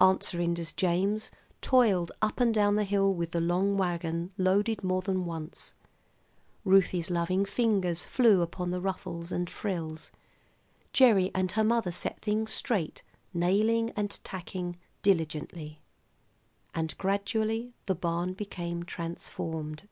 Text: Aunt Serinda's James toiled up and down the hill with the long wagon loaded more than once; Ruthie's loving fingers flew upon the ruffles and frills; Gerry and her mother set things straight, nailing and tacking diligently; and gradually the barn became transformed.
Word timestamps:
Aunt 0.00 0.20
Serinda's 0.24 0.72
James 0.72 1.30
toiled 1.60 2.10
up 2.20 2.40
and 2.40 2.52
down 2.52 2.74
the 2.74 2.82
hill 2.82 3.14
with 3.14 3.30
the 3.30 3.40
long 3.40 3.76
wagon 3.76 4.32
loaded 4.36 4.82
more 4.82 5.00
than 5.00 5.24
once; 5.26 5.74
Ruthie's 6.64 7.08
loving 7.08 7.44
fingers 7.44 8.04
flew 8.04 8.42
upon 8.42 8.72
the 8.72 8.80
ruffles 8.80 9.30
and 9.30 9.48
frills; 9.48 10.10
Gerry 10.92 11.30
and 11.36 11.52
her 11.52 11.62
mother 11.62 11.92
set 11.92 12.18
things 12.20 12.52
straight, 12.52 13.04
nailing 13.32 13.90
and 13.90 14.10
tacking 14.24 14.76
diligently; 15.02 15.80
and 16.74 16.98
gradually 16.98 17.72
the 17.86 17.94
barn 17.94 18.32
became 18.32 18.82
transformed. 18.82 19.86